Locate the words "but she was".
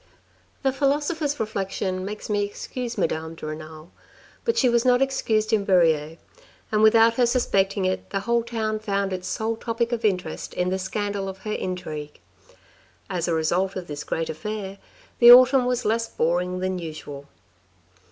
4.43-4.83